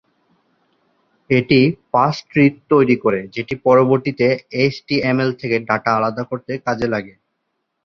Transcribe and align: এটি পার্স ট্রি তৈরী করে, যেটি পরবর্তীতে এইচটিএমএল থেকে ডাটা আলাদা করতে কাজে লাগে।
এটি 1.29 1.59
পার্স 1.91 2.17
ট্রি 2.29 2.45
তৈরী 2.69 2.95
করে, 3.03 3.19
যেটি 3.35 3.53
পরবর্তীতে 3.65 4.27
এইচটিএমএল 4.61 5.31
থেকে 5.41 5.57
ডাটা 5.67 5.91
আলাদা 5.97 6.23
করতে 6.29 6.51
কাজে 6.65 6.87
লাগে। 6.93 7.13